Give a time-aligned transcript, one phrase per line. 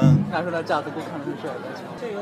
[0.00, 1.54] 嗯，拿出来架子鼓看的是谁的？
[2.00, 2.18] 这个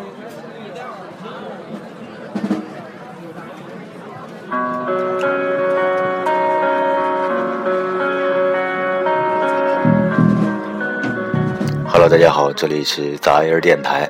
[11.89, 14.07] ，Hello，大家好，这里是杂音电台，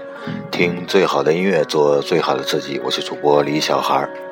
[0.51, 4.05] 听最好的音乐，做最好的自己，我是主播李小孩。
[4.05, 4.32] 我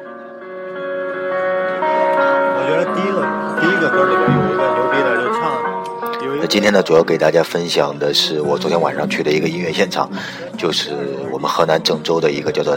[6.51, 10.11] 今天呢，主要给大家分享的是我昨天晚上去的一个音乐现场，
[10.59, 10.91] 就是
[11.31, 12.77] 我们河南郑州的一个叫做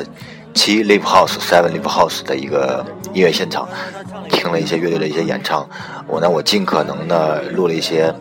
[0.54, 3.68] 七 Live House Seven Live House 的一个音乐现场，
[4.30, 5.68] 听了一些乐队的一些演唱。
[6.08, 8.14] 我呢，我尽可能的录了一些，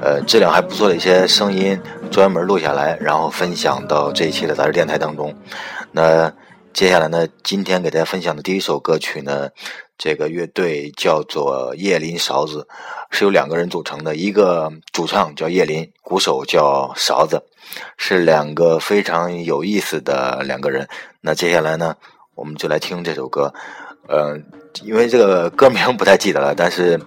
[0.00, 1.76] 呃，质量还不错的一些声音，
[2.12, 5.34] 专门录下来，然后分享到这一期的杂志电台当中。
[5.90, 6.32] 那
[6.72, 9.48] 接下来呢，今天给大家分享的第一首歌曲呢。
[10.02, 12.66] 这个乐队叫做叶林勺子，
[13.10, 17.40] 是由两个人组成的，一个主唱叫叶林，鼓手叫勺子，
[17.96, 20.88] 是两个非常有意思的两个人。
[21.20, 21.94] 那接下来呢，
[22.34, 23.54] 我们就来听这首歌。
[24.08, 24.36] 呃，
[24.82, 27.00] 因为这个歌名不太记得了，但是，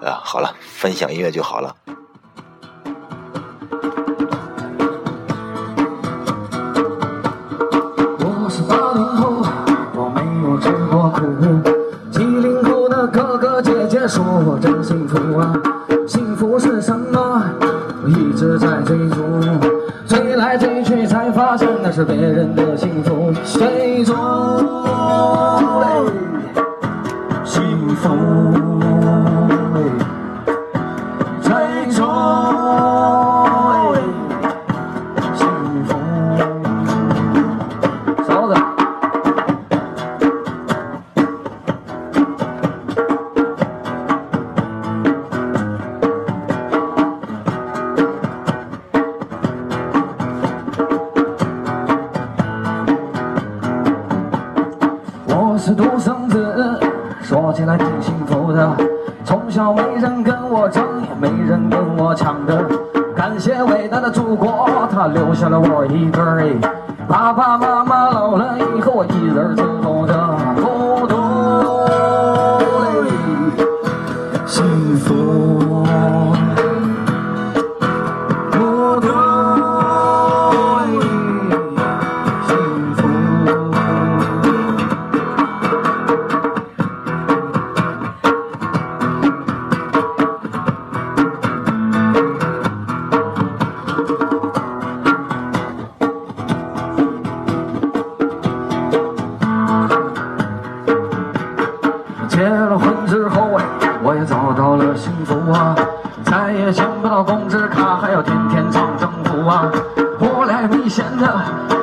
[0.00, 1.76] 呃，好了，分享音乐就好了。
[14.44, 15.52] 我真幸福啊，
[16.06, 17.42] 幸福是什么？
[18.02, 19.16] 我一直在追逐，
[20.06, 24.12] 追来追去才发现那是别人的幸福，追逐
[67.08, 70.12] 爸爸妈妈老了以后，我一人伺候着，
[70.56, 71.14] 孤独
[74.46, 75.61] 幸福。
[104.24, 105.74] 找到了幸福啊，
[106.24, 109.70] 再也想不到工资卡，还要天天唱征服啊，
[110.18, 111.26] 活来危险的，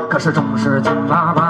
[0.09, 1.48] 可是总是紧巴巴。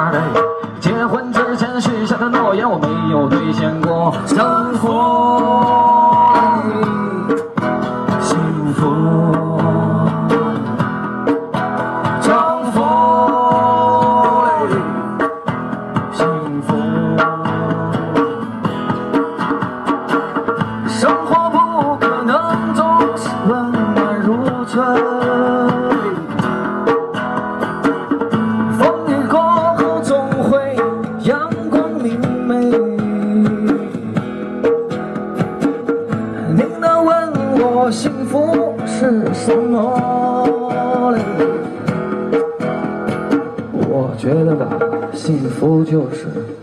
[43.92, 44.70] 我觉得吧，
[45.14, 46.59] 幸福就是。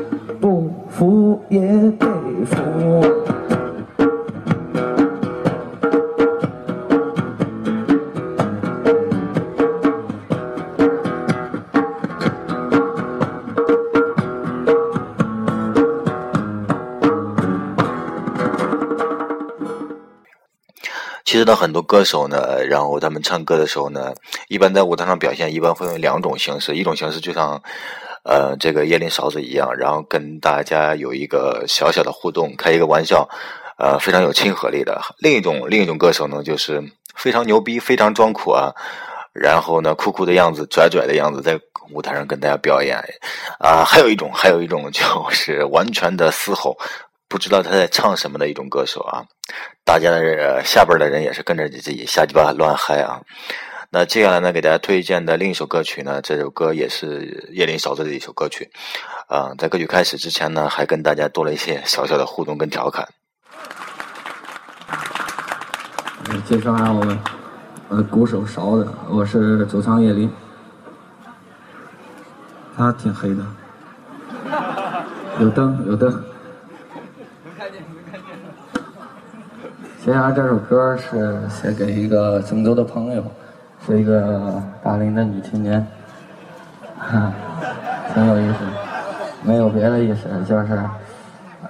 [21.37, 24.15] 其实呢，很多歌手呢，然后他们唱歌的时候呢，
[24.49, 27.63] 一般在舞台上表现，一般会用两种形式，一种形式就像。
[28.25, 33.29] 呃，这个椰林勺子一样，然后跟大家有一个小小的互动，开一个玩笑，
[33.79, 34.99] 呃，非常有亲和力的。
[35.19, 36.83] 另一种另一种歌手呢，就是
[37.15, 38.73] 非常牛逼，非常装酷啊，
[39.35, 41.61] 然后呢，酷酷的样子，拽拽的样子，在
[41.93, 42.97] 舞台上跟大家表演。
[43.61, 46.77] 啊，还有一种，还有一种就是完全的嘶吼，
[47.37, 49.27] 不知道他在唱什么的一种歌手啊。
[49.85, 53.21] 大家的下边的人也是跟着自己瞎鸡巴乱嗨啊。
[53.91, 58.71] 那接下来呢，给大家推荐的另一首歌曲呢，这首歌也是叶林嫂子的一首歌曲。
[59.29, 63.07] 啊，在歌曲开始之前呢，还跟大家多了一些小小的互动跟调侃。
[66.47, 67.19] 介绍下我们
[67.91, 70.33] 呃，鼓手勺子，我是主唱叶林。
[72.75, 73.45] 他挺黑的。
[75.39, 76.25] 有灯，有灯。
[80.05, 83.23] 接下来这首歌是写给一个郑州的朋友，
[83.85, 85.85] 是一个大龄的女青年，
[86.97, 87.33] 哈，
[88.15, 88.59] 挺有意思，
[89.43, 90.81] 没有别的意思，就是，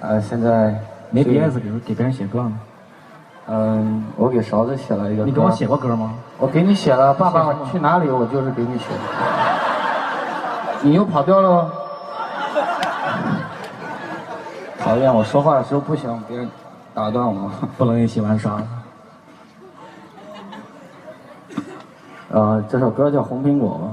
[0.01, 0.79] 呃，现在
[1.09, 2.59] 没别的是给给别人写歌吗？
[3.47, 5.23] 嗯，我给勺子写了一个。
[5.23, 6.13] 你给我写过歌吗？
[6.37, 8.09] 我给你写了，爸爸去哪里？
[8.09, 8.99] 我就是给你写的。
[10.83, 11.71] 你又跑调了哦。
[14.87, 16.49] 讨厌，我说话的时候不喜欢别人
[16.93, 17.51] 打断我。
[17.77, 18.63] 不能一起玩耍。
[22.29, 23.91] 呃，这首歌叫《红苹果》。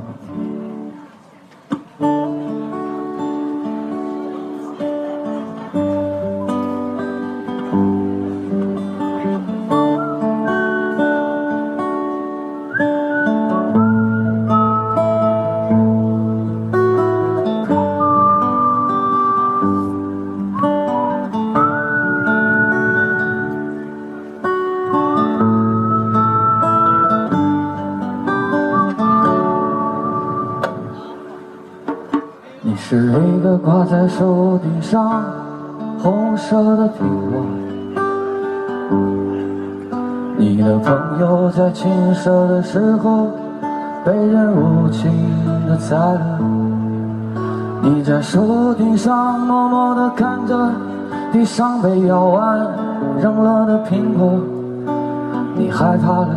[32.74, 35.22] 你是一个挂在树顶上
[35.96, 37.46] 红色的苹果，
[40.36, 43.28] 你的朋友在青涩的时候
[44.04, 45.08] 被人无情
[45.68, 46.40] 的宰了，
[47.80, 50.72] 你在树顶上默默地看着
[51.32, 52.58] 地上被咬完
[53.22, 54.32] 扔了的苹果，
[55.54, 56.28] 你害怕了，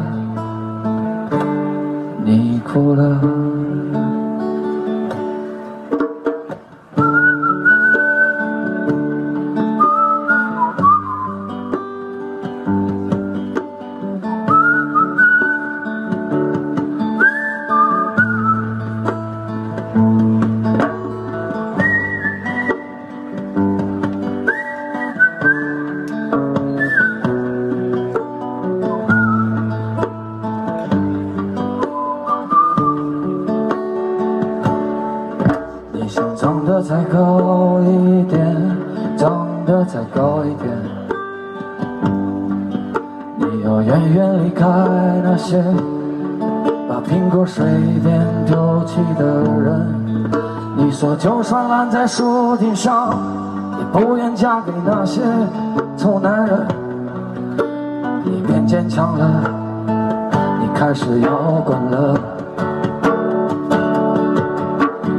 [2.23, 3.56] 你哭了。
[43.67, 44.65] 要远远离开
[45.21, 45.61] 那些
[46.87, 47.65] 把苹果随
[48.01, 49.93] 便丢弃的人。
[50.77, 53.09] 你说就算烂在树顶上，
[53.77, 55.21] 也不愿嫁给那些
[55.97, 56.65] 臭男人。
[58.23, 59.51] 你变坚强了，
[60.61, 61.29] 你开始摇
[61.65, 62.17] 滚了。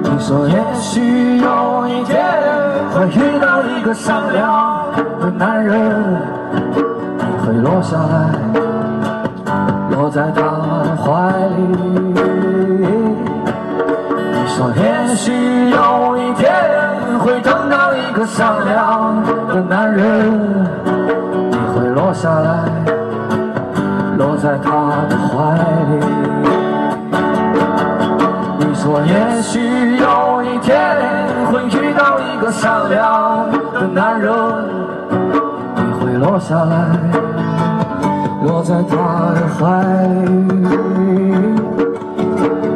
[0.04, 2.24] 你说也许有一天
[2.94, 4.86] 会遇到一个善良
[5.20, 6.16] 的男人，
[7.48, 8.28] 会落下来，
[9.90, 10.42] 落在他
[10.84, 11.62] 的怀里。
[14.34, 15.32] 你说也许
[15.70, 16.52] 有一天
[17.20, 20.30] 会等到一个善良的男人，
[21.50, 22.68] 你会落下来，
[24.18, 25.56] 落在他的怀
[25.88, 26.04] 里。
[28.58, 30.76] 你说也许有一天
[31.50, 34.34] 会遇到一个善良的男人，
[36.28, 36.76] 落下来，
[38.44, 39.82] 落在他的怀
[40.26, 40.36] 里。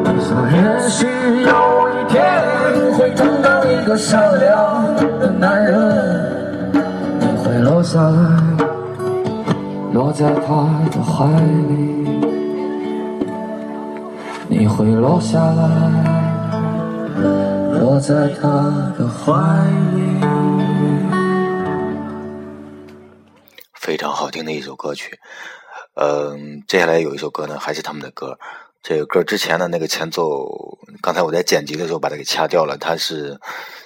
[0.05, 0.57] 你说也
[0.89, 1.05] 许
[1.43, 1.53] 有
[1.91, 2.17] 一天
[2.97, 4.51] 会等到一个善良
[5.21, 5.73] 的男人，
[7.21, 8.41] 你会落下来，
[9.93, 10.55] 落在他
[10.91, 11.27] 的怀
[11.69, 12.09] 里。
[14.49, 15.69] 你会落下来，
[17.79, 18.49] 落在他
[18.99, 19.31] 的怀
[19.95, 20.32] 里。
[23.83, 25.19] 非常好听的一首歌曲。
[25.97, 28.39] 嗯，接下来有一首歌呢，还是他们的歌。
[28.81, 32.77] 这个歌之前的那个前奏，刚才我在剪辑的时候把它给掐掉了。
[32.79, 33.37] 他是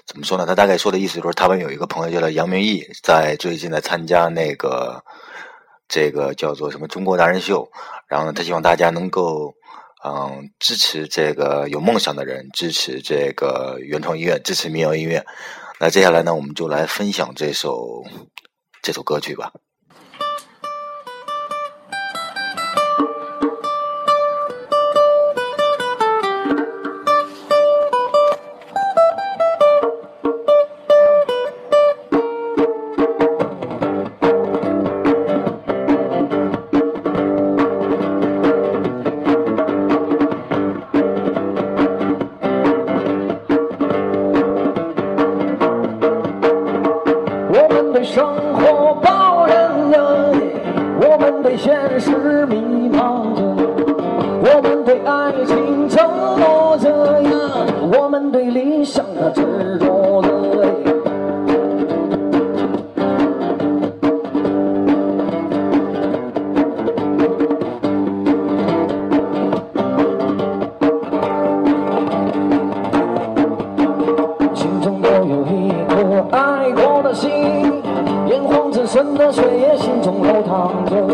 [0.06, 0.44] 怎么说呢？
[0.44, 5.02] 他大概说的意思就是，他们有一个朋友叫做杨明义，在最近在参加那个
[5.88, 7.66] 这个叫做什么中国达人秀，
[8.06, 9.54] 然后呢，他希望大家能够
[10.04, 15.24] 嗯支持这个有梦想的人，支持这个原创音乐，支持民谣音乐。
[15.80, 18.04] 那接下来呢，我们就来分享这首
[18.82, 19.52] 这首歌曲吧。
[79.16, 81.05] 的岁月心中流淌着。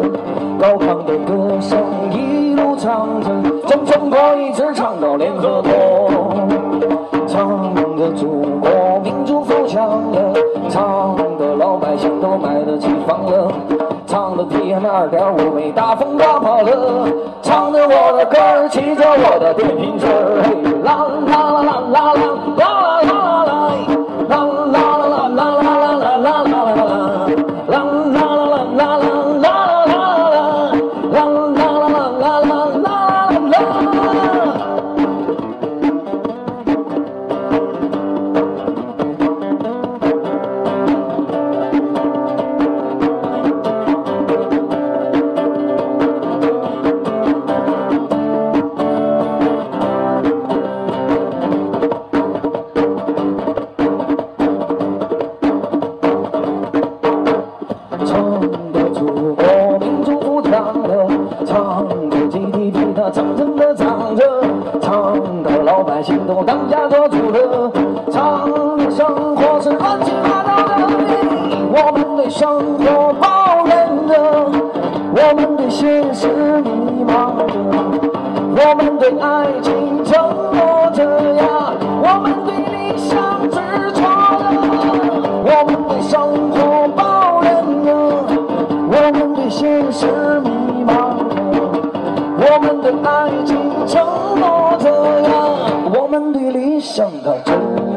[96.82, 97.52] 们对理想的执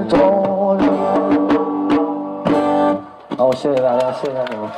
[0.08, 0.78] 着。
[3.36, 4.70] 好，谢谢大家，谢谢你们。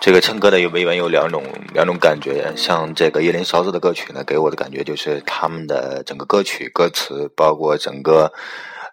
[0.00, 8.32] 这个唱歌的有委员有两种两种感觉，像这个叶林勺子的歌曲呢，给我的感觉就是他们的整个歌曲歌词，包括整个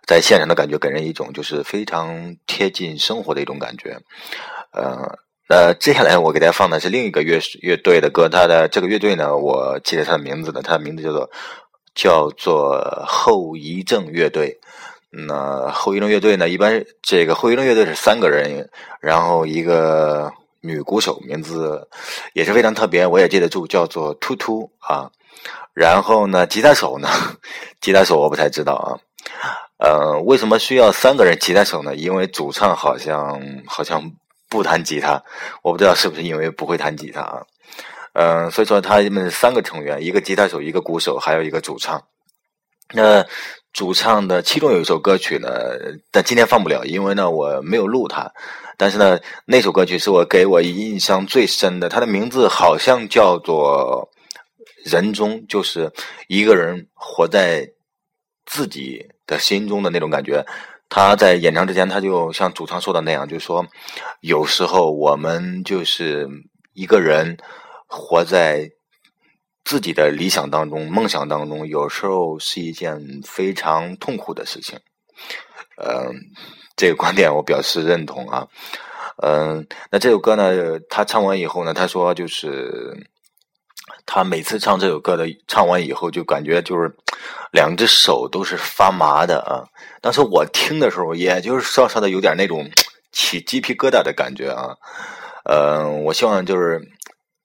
[0.06, 3.98] 在现场的感觉，给人一种就是非常贴近生活的一种感觉。
[4.74, 11.30] 呃，那接下来我给大家放的是另一个乐乐队的歌，他的这个乐队呢，我记得他的名字呢，他的名字叫做
[11.96, 14.60] 叫做后遗症乐队。
[15.10, 20.32] 那后遗症乐队呢，一般这个后遗症乐队是三个人，然后一个。
[20.62, 21.88] 女鼓手名字
[22.34, 25.12] 也是非常特别，我也记得住，叫做突突啊。
[25.75, 27.08] 然后呢，吉他手呢，
[27.80, 28.98] 吉他手我不太知道啊。
[29.78, 31.96] 呃，为什么需要三个人吉他手呢？
[31.96, 34.12] 因为主唱好像好像
[34.50, 35.22] 不弹吉他，
[35.62, 37.46] 我不知道是不是因为不会弹吉他啊。
[38.18, 42.02] 嗯、所以说他们三个成员，一个吉他手，一个鼓手，还有一个主唱。
[42.94, 43.26] 那
[43.74, 45.50] 主唱的其中有一首歌曲呢，
[46.12, 48.32] 但今天放不了，因为呢我没有录它。
[48.78, 54.10] 但是呢，那首歌曲是我给我印象最深的，它的名字好像叫做
[54.92, 55.92] 《人中》，就是
[56.28, 57.70] 一个人活在
[58.46, 60.46] 自己的心中的那种感觉。
[60.88, 63.66] 他在演唱之前，他就像主唱说的那样，就说
[64.22, 66.30] 有时候我们就是
[66.74, 67.36] 一个人
[67.88, 68.70] 活在
[69.63, 74.80] 自己的理想当中、梦想当中，有时候是一件非常痛苦的事情。
[75.77, 76.13] 嗯、
[76.75, 78.48] 这个观点我表示认同啊。
[79.24, 82.94] 嗯，那这首歌呢，他唱完以后呢，他说就是
[84.06, 86.94] 他每次唱这首歌的，唱完以后就感觉就是
[87.51, 89.63] 两只手都是发麻的啊。
[90.01, 92.70] 当时我听的时候，也就是稍稍的有点那种
[93.13, 94.75] 起鸡皮疙瘩的感觉啊。
[95.46, 96.82] 嗯，我希望就是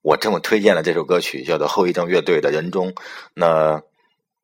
[0.02, 2.88] 我这么推荐了这首歌曲，叫做后遗症乐队的《人中》，
[3.34, 3.80] 那。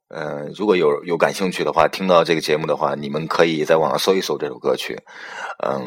[0.08, 4.96] 呃，如果有有感兴趣的话，听到这个节目的话，你们可以在网上搜一搜这首歌曲。
[5.66, 5.84] 嗯，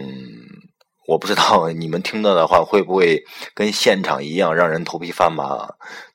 [1.08, 3.24] 我不知道你们听到的话会不会
[3.54, 5.66] 跟现场一样让人头皮发麻，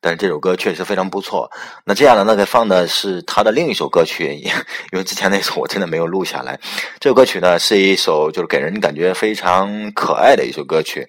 [0.02, 1.50] 但是这首歌确实非常不错。
[1.86, 6.60] 那接下来呢，再放的是他的另一首歌曲，因为之前那首我真的没有录下来。
[7.00, 11.08] 这首歌曲呢是一首就是给人感觉非常可爱的一首歌曲，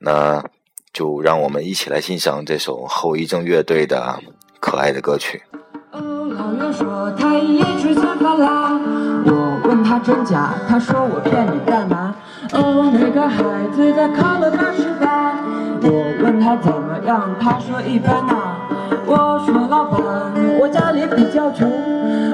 [0.00, 0.44] 那
[0.92, 4.18] 就让我们一起来欣赏这首后遗症乐队的
[4.60, 5.42] 可爱的歌曲。
[5.92, 6.00] 哦，
[6.36, 8.78] 老袁说他一夜吃餐饭啦。
[9.24, 12.14] 我问他真假，他说我骗你干嘛？
[12.52, 13.42] 哦，那个孩
[13.74, 15.32] 子他考了八十八。
[15.84, 18.58] 我问他怎么样，他说一般呐。
[19.06, 19.98] 我说老板，
[20.60, 21.70] 我家里比较穷，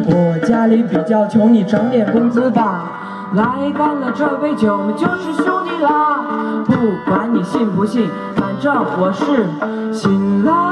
[0.05, 3.08] 我家里比较穷，你涨点工资吧。
[3.35, 6.73] 来干了这杯酒我们就是兄弟啦，不
[7.11, 10.68] 管你信不信，反正我是醒了。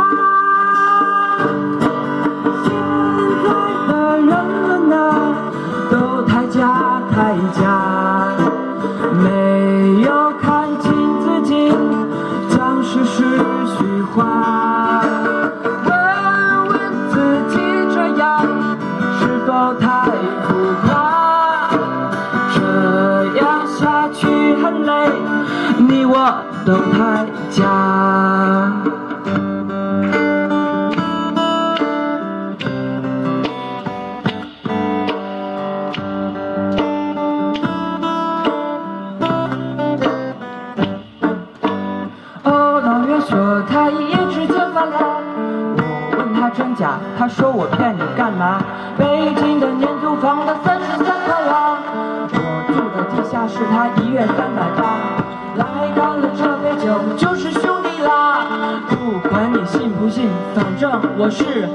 [61.18, 61.66] 我是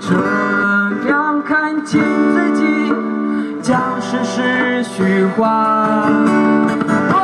[0.00, 2.00] 这样看清
[2.34, 2.62] 自己，
[3.62, 5.48] 将事实虚幻。
[7.10, 7.16] 我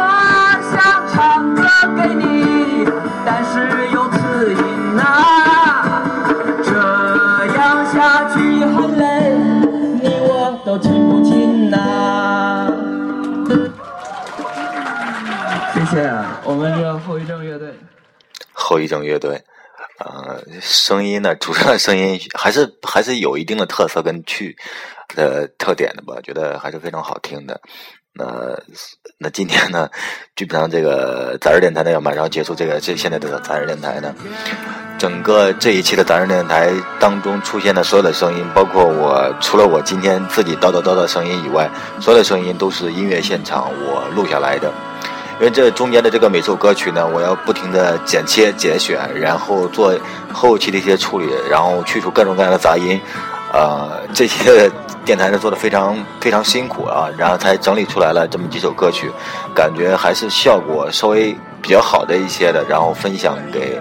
[0.70, 0.74] 想
[1.08, 1.62] 唱歌
[1.96, 2.86] 给你，
[3.24, 5.00] 但是有刺音呐、
[6.62, 6.70] 这
[7.56, 9.02] 样下去很累，
[10.02, 11.74] 你我都听不进呐、
[15.72, 16.12] 谢谢，
[16.44, 17.74] 我们是后遗症乐队。
[18.52, 19.42] 后遗症乐队，
[20.60, 24.56] 声音呢，主唱的声音还是 还是有一定的特色跟趣
[25.14, 27.60] 的特点的吧，觉得还是非常好听的。
[28.16, 28.24] 那
[29.18, 29.90] 那今天呢，
[30.36, 34.14] 基本上这个杂志电台呢要马上结束这个这现在的杂志电台呢，
[34.96, 36.70] 整个这一期的杂志电台
[37.00, 41.68] 当中出现的所有的声音，包括我除了我今天自己叨叨叨的声音以外，
[42.00, 44.72] 所有的声音都是音乐现场我录下来的。
[45.40, 49.92] 因为这中间的这个每首歌曲呢，我要不停的剪切、节选，然后做
[50.32, 52.98] 后期的一些处理，然后去除各种各样的杂音，
[53.52, 54.70] 呃，这些
[55.04, 59.10] 电台呢做的非常非常辛苦啊，然后才整理出来了这么几首歌曲，
[59.54, 63.80] 感觉还是效果稍微比较好的一些的，然后分享给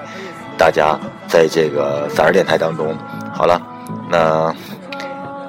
[0.57, 2.97] 大家，在这个杂志电台当中。
[3.33, 3.61] 好了，
[4.09, 4.53] 那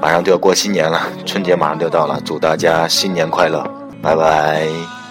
[0.00, 3.66] 马上就要过新年了，春节马上就到了，祝大家新年快乐，
[4.02, 5.03] 拜拜。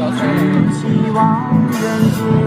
[0.00, 2.39] 希望人间，